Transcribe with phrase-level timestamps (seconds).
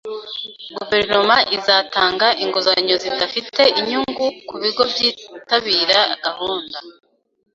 [0.77, 6.77] Guverinoma izatanga inguzanyo zidafite inyungu ku bigo byitabira gahunda